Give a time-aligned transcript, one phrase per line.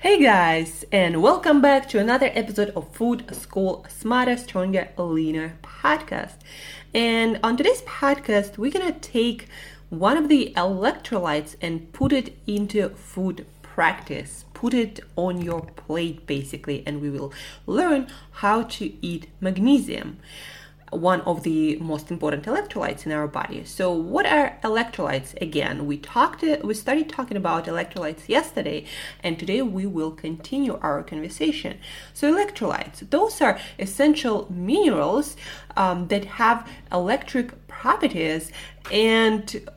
[0.00, 6.34] Hey guys, and welcome back to another episode of Food School Smarter, Stronger, Leaner podcast.
[6.94, 9.48] And on today's podcast, we're gonna take
[9.90, 14.44] one of the electrolytes and put it into food practice.
[14.54, 17.32] Put it on your plate basically, and we will
[17.66, 20.18] learn how to eat magnesium
[20.90, 23.64] one of the most important electrolytes in our body.
[23.64, 25.40] So, what are electrolytes?
[25.40, 28.84] Again, we talked, we started talking about electrolytes yesterday,
[29.22, 31.78] and today we will continue our conversation.
[32.14, 35.36] So, electrolytes, those are essential minerals
[35.76, 38.50] um, that have electric properties
[38.90, 39.68] and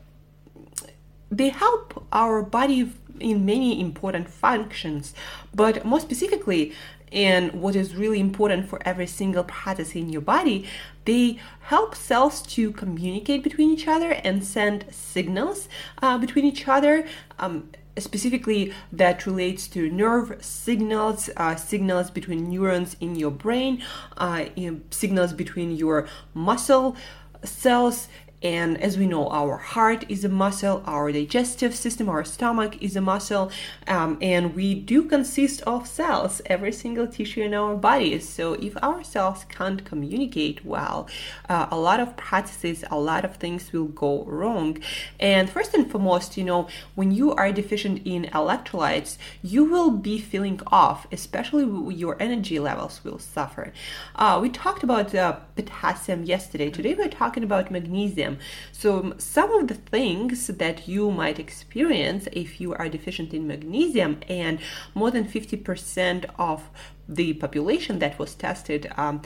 [1.30, 5.14] they help our body in many important functions,
[5.54, 6.72] but more specifically,
[7.12, 10.66] and what is really important for every single process in your body,
[11.04, 15.68] they help cells to communicate between each other and send signals
[16.00, 17.06] uh, between each other.
[17.38, 23.82] Um, specifically that relates to nerve signals uh, signals between neurons in your brain
[24.16, 24.46] uh,
[24.90, 26.96] signals between your muscle
[27.44, 28.08] cells
[28.42, 32.96] and as we know, our heart is a muscle, our digestive system, our stomach is
[32.96, 33.52] a muscle,
[33.86, 38.28] um, and we do consist of cells, every single tissue in our bodies.
[38.28, 41.08] So if our cells can't communicate well,
[41.48, 44.78] uh, a lot of processes, a lot of things will go wrong.
[45.20, 50.18] And first and foremost, you know, when you are deficient in electrolytes, you will be
[50.18, 51.64] feeling off, especially
[51.94, 53.72] your energy levels will suffer.
[54.16, 56.70] Uh, we talked about uh, potassium yesterday.
[56.70, 58.31] Today we're talking about magnesium
[58.72, 64.20] So, some of the things that you might experience if you are deficient in magnesium,
[64.28, 64.58] and
[64.94, 66.70] more than 50% of
[67.08, 68.90] the population that was tested.
[68.96, 69.22] Um,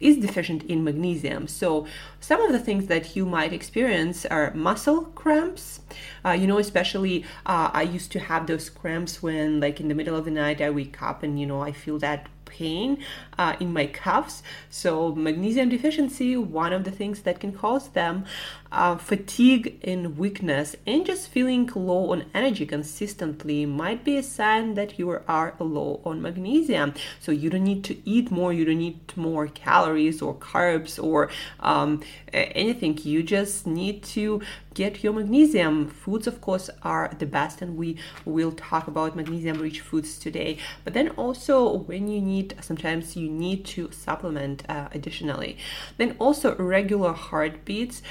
[0.00, 1.48] is deficient in magnesium.
[1.48, 1.86] So,
[2.20, 5.80] some of the things that you might experience are muscle cramps.
[6.24, 9.94] Uh, you know, especially uh, I used to have those cramps when, like, in the
[9.94, 12.98] middle of the night, I wake up and, you know, I feel that pain
[13.38, 14.42] uh, in my cuffs.
[14.70, 18.24] So, magnesium deficiency, one of the things that can cause them,
[18.72, 24.74] uh, fatigue and weakness, and just feeling low on energy consistently might be a sign
[24.74, 26.94] that you are low on magnesium.
[27.20, 31.30] So, you don't need to eat more, you don't need more calories or carbs or
[31.60, 32.98] um, anything.
[32.98, 34.40] You just need to
[34.78, 35.88] get your magnesium.
[35.88, 40.56] Foods, of course, are the best, and we will talk about magnesium rich foods today.
[40.84, 41.56] But then also,
[41.90, 45.58] when you need, sometimes you need to supplement uh, additionally.
[45.96, 48.02] Then also, regular heartbeats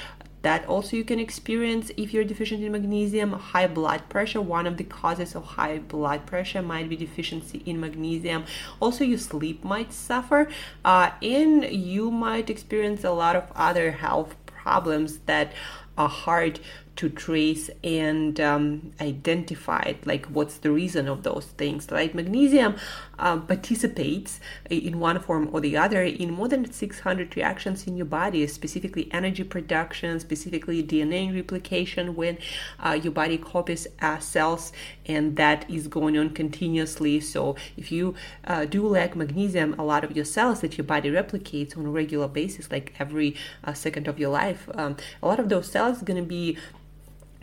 [0.41, 4.77] that also you can experience if you're deficient in magnesium high blood pressure one of
[4.77, 8.45] the causes of high blood pressure might be deficiency in magnesium
[8.79, 10.47] also your sleep might suffer
[10.85, 14.35] uh, and you might experience a lot of other health
[14.67, 15.53] problems that
[15.97, 16.59] are hard
[16.97, 22.75] to trace and um, identify like what's the reason of those things like magnesium
[23.19, 28.05] uh, participates in one form or the other in more than 600 reactions in your
[28.05, 32.37] body specifically energy production specifically dna replication when
[32.79, 34.71] uh, your body copies uh, cells
[35.05, 37.19] and that is going on continuously.
[37.19, 38.15] So if you
[38.45, 41.89] uh, do lack magnesium a lot of your cells that your body replicates on a
[41.89, 46.01] regular basis like every uh, second of your life um, a lot of those cells
[46.01, 46.57] are going to be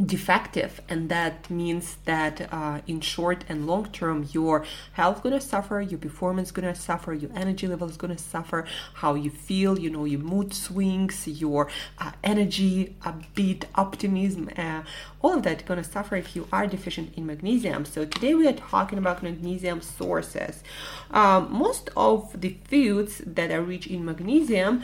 [0.05, 4.65] defective and that means that uh, in short and long term your
[4.95, 9.31] health gonna suffer your performance gonna suffer your energy level is gonna suffer how you
[9.31, 11.69] feel you know your mood swings your
[11.99, 14.83] uh, energy upbeat optimism uh,
[15.25, 17.87] all of that gonna suffer if you are deficient in magnesium.
[17.87, 20.63] So today we are talking about magnesium sources.
[21.11, 24.83] Um, most of the foods that are rich in magnesium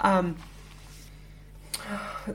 [0.00, 0.36] um,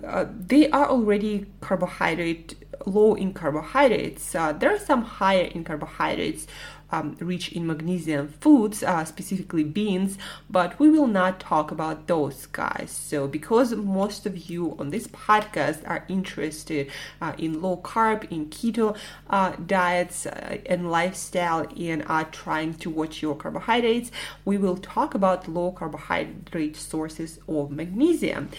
[0.05, 2.55] uh, they are already carbohydrate
[2.85, 4.35] low in carbohydrates.
[4.35, 6.47] Uh, there are some higher in carbohydrates,
[6.91, 10.17] um, rich in magnesium foods, uh, specifically beans,
[10.49, 12.91] but we will not talk about those guys.
[12.91, 16.89] So, because most of you on this podcast are interested
[17.21, 18.95] uh, in low carb, in keto
[19.29, 24.11] uh, diets uh, and lifestyle, and are trying to watch your carbohydrates,
[24.45, 28.49] we will talk about low carbohydrate sources of magnesium.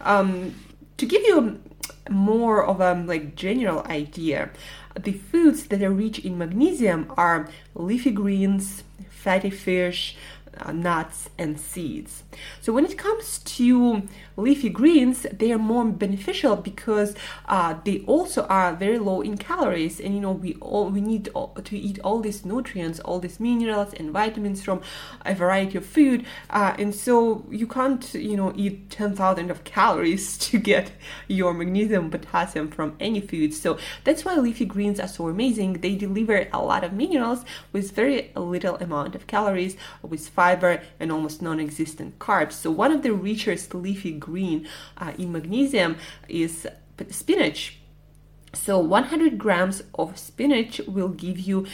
[0.00, 0.54] Um,
[0.96, 1.60] to give you
[2.10, 4.50] more of a like general idea,
[4.98, 10.16] the foods that are rich in magnesium are leafy greens, fatty fish,
[10.60, 12.22] uh, nuts and seeds.
[12.60, 14.02] So when it comes to
[14.36, 17.14] leafy greens, they are more beneficial because
[17.46, 21.24] uh, they also are very low in calories, and you know we all we need
[21.64, 24.80] to eat all these nutrients, all these minerals and vitamins from
[25.24, 29.64] a variety of food, uh, and so you can't you know eat ten thousand of
[29.64, 30.92] calories to get
[31.28, 33.54] your magnesium, potassium from any food.
[33.54, 35.74] So that's why leafy greens are so amazing.
[35.74, 41.10] They deliver a lot of minerals with very little amount of calories, with fiber and
[41.10, 42.52] almost non-existent carbs.
[42.52, 44.58] So one of the richest leafy green
[44.96, 45.96] uh, in magnesium
[46.28, 46.68] is
[47.10, 47.78] spinach.
[48.52, 51.66] So 100 grams of spinach will give you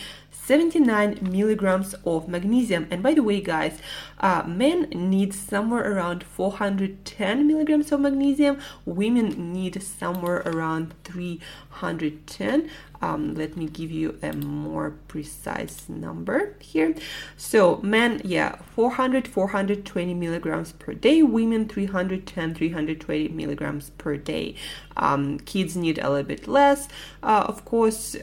[0.52, 2.86] 79 milligrams of magnesium.
[2.90, 3.78] And by the way, guys,
[4.20, 8.58] uh, men need somewhere around 410 milligrams of magnesium.
[8.84, 12.68] Women need somewhere around 310.
[13.00, 16.94] Um, let me give you a more precise number here.
[17.38, 21.22] So men, yeah, 400, 420 milligrams per day.
[21.22, 24.56] Women, 310, 320 milligrams per day.
[24.98, 26.88] Um, kids need a little bit less,
[27.22, 28.16] uh, of course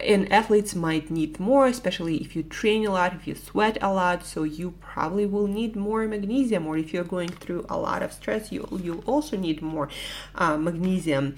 [0.00, 3.92] and athletes might need more especially if you train a lot if you sweat a
[3.92, 8.02] lot so you probably will need more magnesium or if you're going through a lot
[8.02, 9.88] of stress you you also need more
[10.34, 11.36] uh, magnesium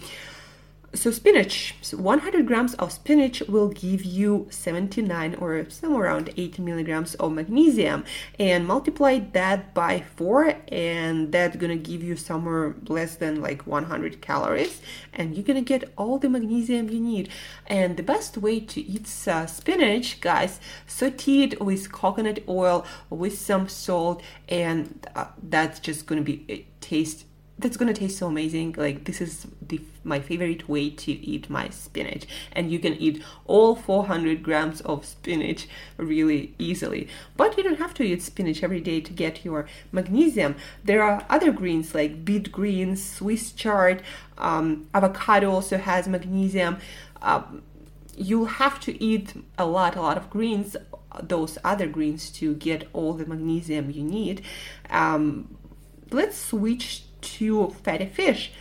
[0.93, 6.63] so spinach so 100 grams of spinach will give you 79 or somewhere around 80
[6.63, 8.05] milligrams of magnesium.
[8.39, 14.21] And multiply that by 4 and that's gonna give you somewhere less than like 100
[14.21, 14.81] calories
[15.13, 17.29] and you're gonna get all the magnesium you need.
[17.67, 23.39] And the best way to eat uh, spinach guys saute it with coconut oil with
[23.39, 27.27] some salt and uh, that's just gonna be a taste
[27.61, 28.75] that's gonna taste so amazing.
[28.77, 32.27] Like this is the my favorite way to eat my spinach.
[32.53, 37.09] And you can eat all 400 grams of spinach really easily.
[37.37, 40.57] But you don't have to eat spinach every day to get your magnesium.
[40.85, 44.03] There are other greens like beet greens swiss chard
[44.39, 46.79] um, avocado also has magnesium.
[47.23, 47.63] Um,
[48.17, 50.77] you'll have to eat a lot a lot of greens
[51.23, 54.43] those other greens to get all the magnesium you need.
[54.91, 55.57] Um,
[56.11, 58.53] let's switch to fatty fish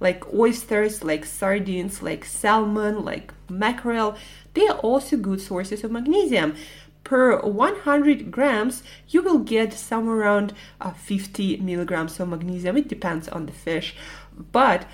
[0.00, 4.16] like oysters, like sardines, like salmon, like mackerel.
[4.54, 6.56] They are also good sources of magnesium.
[7.04, 12.76] Per 100 grams, you will get somewhere around uh, 50 milligrams of magnesium.
[12.76, 13.94] It depends on the fish,
[14.52, 14.86] but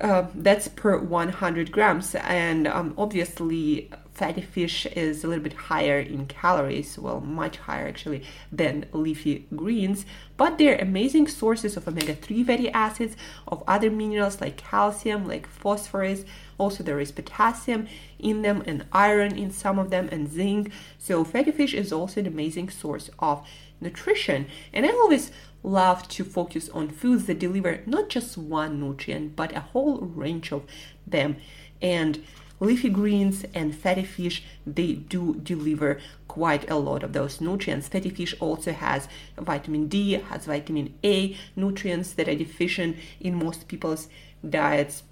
[0.00, 2.14] uh, that's per 100 grams.
[2.14, 7.86] And um, obviously, fatty fish is a little bit higher in calories, well, much higher
[7.86, 10.06] actually than leafy greens,
[10.38, 13.14] but they're amazing sources of omega 3 fatty acids,
[13.46, 16.24] of other minerals like calcium, like phosphorus.
[16.56, 17.86] Also, there is potassium
[18.18, 20.72] in them, and iron in some of them, and zinc.
[20.98, 23.46] So, fatty fish is also an amazing source of
[23.82, 24.46] nutrition.
[24.72, 25.30] And I always
[25.62, 30.52] love to focus on foods that deliver not just one nutrient, but a whole range
[30.52, 30.64] of
[31.06, 31.36] them.
[31.82, 32.24] And
[32.60, 35.98] leafy greens and fatty fish they do deliver
[36.28, 39.08] quite a lot of those nutrients fatty fish also has
[39.38, 44.08] vitamin d has vitamin a nutrients that are deficient in most people's
[44.48, 45.02] diets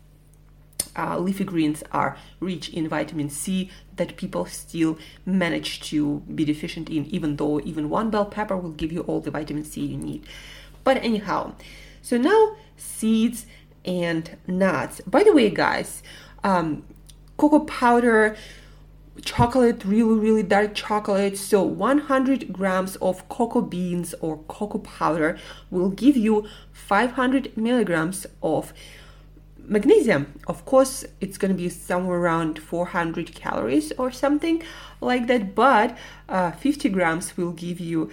[0.97, 6.89] uh, leafy greens are rich in vitamin C that people still manage to be deficient
[6.89, 9.97] in, even though even one bell pepper will give you all the vitamin C you
[9.97, 10.25] need.
[10.85, 11.55] But anyhow,
[12.03, 13.47] so now seeds
[13.85, 15.01] and nuts.
[15.07, 16.03] By the way, guys,
[16.43, 16.85] um,
[17.37, 18.37] cocoa powder,
[19.23, 21.37] chocolate, really, really dark chocolate.
[21.39, 25.39] So 100 grams of cocoa beans or cocoa powder
[25.71, 28.73] will give you 500 milligrams of
[29.67, 34.63] magnesium of course it's going to be somewhere around 400 calories or something
[35.01, 35.97] like that but
[36.29, 38.11] uh, 50 grams will give you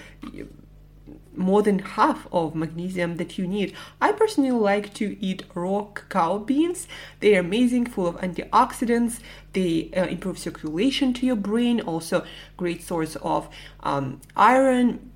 [1.36, 3.74] more than half of magnesium that you need.
[4.00, 6.88] I personally like to eat raw cacao beans.
[7.20, 9.20] They are amazing, full of antioxidants.
[9.54, 12.26] They uh, improve circulation to your brain, also
[12.58, 13.50] great source of
[13.82, 15.12] um, iron.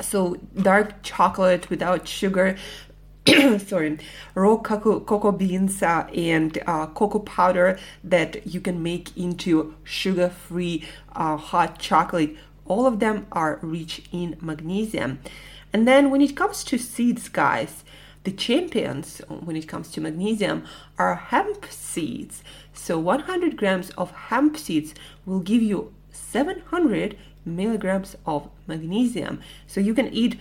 [0.00, 2.56] So dark chocolate without sugar.
[3.58, 3.98] sorry,
[4.34, 10.84] raw cocoa, cocoa beans uh, and uh, cocoa powder that you can make into sugar-free
[11.14, 15.20] uh, hot chocolate all of them are rich in magnesium.
[15.72, 17.84] And then when it comes to seeds, guys,
[18.24, 20.64] the champions when it comes to magnesium
[20.98, 22.42] are hemp seeds.
[22.72, 24.94] So 100 grams of hemp seeds
[25.26, 29.40] will give you 700 milligrams of magnesium.
[29.66, 30.38] So you can eat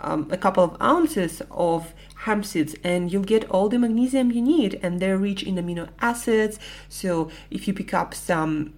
[0.00, 4.42] um, a couple of ounces of hemp seeds and you'll get all the magnesium you
[4.42, 8.74] need and they're rich in amino acids so if you pick up some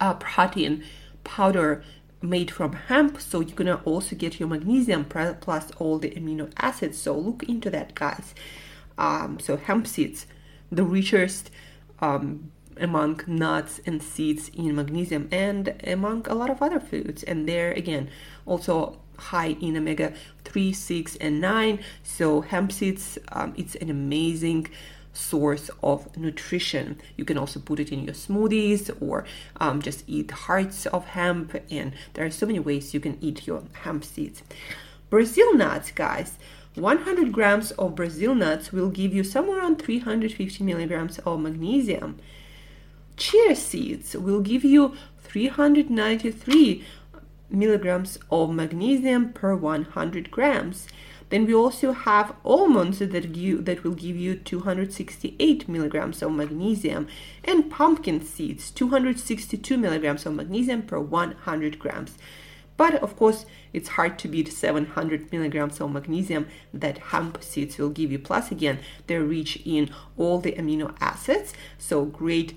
[0.00, 0.82] uh, protein
[1.28, 1.84] powder
[2.22, 6.98] made from hemp so you're gonna also get your magnesium plus all the amino acids.
[6.98, 8.34] So look into that guys.
[8.96, 10.26] Um, so hemp seeds
[10.72, 11.50] the richest
[12.00, 17.22] um, among nuts and seeds in magnesium and among a lot of other foods.
[17.22, 18.08] And they're again
[18.46, 24.68] also high in omega 3 6 and 9 so hemp seeds um, it's an amazing
[25.18, 27.00] source of nutrition.
[27.16, 29.24] You can also put it in your smoothies or
[29.60, 33.46] um, just eat hearts of hemp, and there are so many ways you can eat
[33.46, 34.42] your hemp seeds.
[35.10, 36.38] Brazil nuts, guys.
[36.74, 42.18] 100 grams of Brazil nuts will give you somewhere around 350 milligrams of magnesium.
[43.16, 46.84] Chia seeds will give you 393
[47.50, 50.86] milligrams of magnesium per 100 grams.
[51.30, 57.08] Then we also have almonds that give, that will give you 268 milligrams of magnesium
[57.44, 62.16] and pumpkin seeds 262 milligrams of magnesium per 100 grams.
[62.78, 67.90] But of course, it's hard to beat 700 milligrams of magnesium that hemp seeds will
[67.90, 68.20] give you.
[68.20, 72.56] Plus, again, they're rich in all the amino acids, so great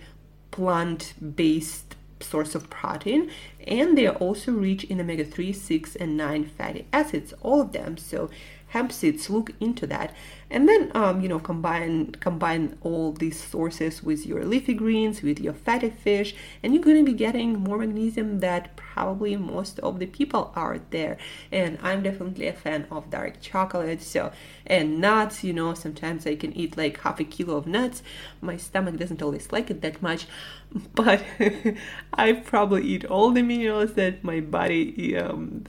[0.52, 3.32] plant based source of protein
[3.66, 7.72] and they are also rich in omega 3 6 and 9 fatty acids all of
[7.72, 8.30] them so
[8.72, 10.14] hemp seeds look into that.
[10.50, 15.40] And then um, you know combine combine all these sources with your leafy greens with
[15.40, 20.00] your fatty fish and you're going to be getting more magnesium that probably most of
[20.00, 21.18] the people are there.
[21.52, 24.32] And i'm definitely a fan of dark chocolate so
[24.66, 28.04] and nuts you know sometimes i can eat like half a kilo of nuts.
[28.42, 30.28] My stomach doesn't always like it that much
[30.96, 31.24] but
[32.14, 35.64] i probably eat all the minerals that my body um,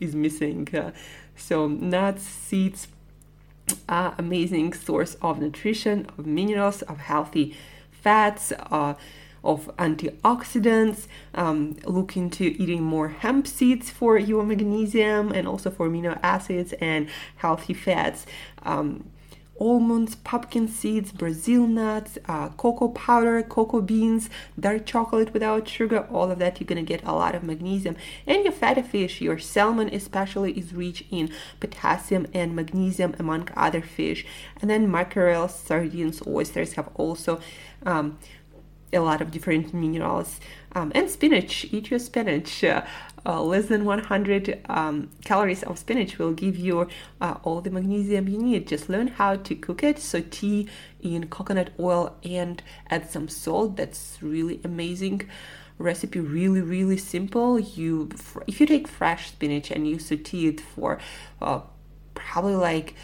[0.00, 0.90] is missing uh,
[1.38, 2.88] so nuts, seeds
[3.88, 7.56] are amazing source of nutrition, of minerals, of healthy
[7.90, 8.94] fats, uh,
[9.44, 11.06] of antioxidants.
[11.34, 16.72] Um, look into eating more hemp seeds for your magnesium and also for amino acids
[16.74, 18.26] and healthy fats.
[18.62, 19.10] Um,
[19.60, 26.30] almonds, pumpkin seeds, Brazil nuts, uh, cocoa powder, cocoa beans, dark chocolate without sugar, all
[26.30, 27.96] of that, you're gonna get a lot of magnesium.
[28.26, 33.82] And your fatty fish, your salmon especially, is rich in potassium and magnesium among other
[33.82, 34.24] fish.
[34.60, 37.40] And then mackerel, sardines, oysters have also
[37.84, 38.18] um,
[38.92, 40.40] a lot of different minerals.
[40.72, 42.64] Um, and spinach, eat your spinach.
[42.64, 42.84] Uh,
[43.28, 46.88] uh, less than 100 um, calories of spinach will give you
[47.20, 48.66] uh, all the magnesium you need.
[48.66, 50.66] Just learn how to cook it, Saute
[51.02, 53.76] in coconut oil, and add some salt.
[53.76, 55.28] That's really amazing
[55.80, 58.10] recipe really really simple you
[58.48, 60.98] if you take fresh spinach and you saute it for
[61.40, 61.60] uh,
[62.14, 62.94] probably like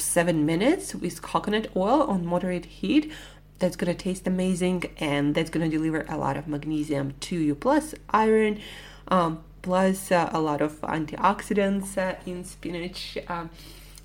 [0.00, 3.12] seven minutes with coconut oil on moderate heat
[3.60, 7.94] that's to taste amazing and that's to deliver a lot of magnesium to you plus
[8.10, 8.58] iron
[9.06, 13.18] um, plus uh, a lot of antioxidants uh, in spinach.
[13.28, 13.50] Um,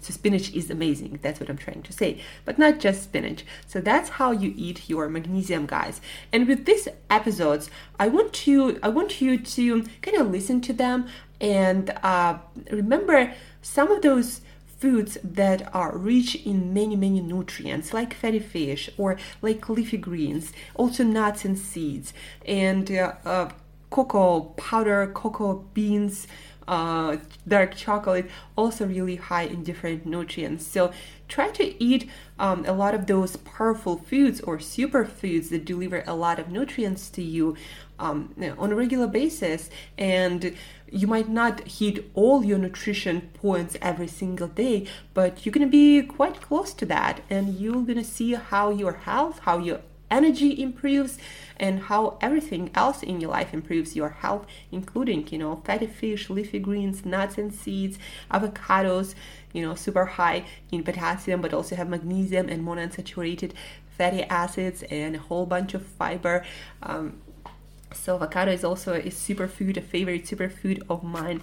[0.03, 1.19] so spinach is amazing.
[1.21, 2.19] That's what I'm trying to say.
[2.43, 3.45] But not just spinach.
[3.67, 6.01] So that's how you eat your magnesium, guys.
[6.33, 10.73] And with these episodes, I want you I want you to kind of listen to
[10.73, 11.07] them
[11.39, 12.37] and uh,
[12.69, 14.41] remember some of those
[14.83, 20.51] foods that are rich in many many nutrients like fatty fish or like leafy greens
[20.75, 22.13] also nuts and seeds
[22.45, 23.49] and uh, uh,
[23.93, 26.27] cocoa powder, cocoa beans,
[26.67, 30.65] uh, dark chocolate, also really high in different nutrients.
[30.65, 30.91] So
[31.27, 32.09] try to eat
[32.39, 37.09] um, a lot of those powerful foods or superfoods that deliver a lot of nutrients
[37.11, 37.55] to you
[37.99, 39.69] um, on a regular basis.
[39.95, 40.55] And
[40.89, 46.01] you might not hit all your nutrition points every single day, but you're gonna be
[46.01, 49.81] quite close to that, and you're gonna see how your health, how your
[50.13, 51.17] energy improves
[51.57, 56.29] and how everything else in your life improves your health including you know fatty fish
[56.29, 57.97] leafy greens nuts and seeds
[58.31, 59.15] avocados
[59.53, 63.51] you know super high in potassium but also have magnesium and monounsaturated
[63.97, 66.45] fatty acids and a whole bunch of fiber
[66.83, 67.05] um,
[67.93, 71.41] so avocado is also a superfood, a favorite superfood of mine.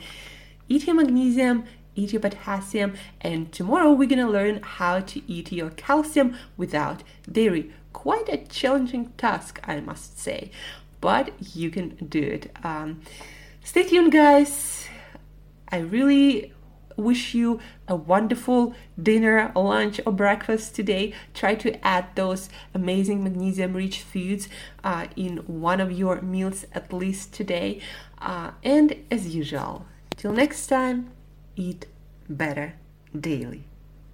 [0.69, 1.65] Eat your magnesium,
[2.01, 7.71] eat your potassium, and tomorrow we're gonna learn how to eat your calcium without dairy.
[7.93, 10.51] Quite a challenging task, I must say,
[11.01, 12.45] but you can do it.
[12.65, 13.01] Um,
[13.63, 14.87] stay tuned, guys.
[15.71, 16.53] I really
[16.97, 21.15] wish you a wonderful dinner, lunch, or breakfast today.
[21.35, 24.49] Try to add those amazing magnesium rich foods
[24.85, 27.81] uh, in one of your meals at least today.
[28.19, 31.11] Uh, and as usual, till next time,
[31.57, 31.87] eat
[32.31, 32.75] better
[33.19, 33.65] daily.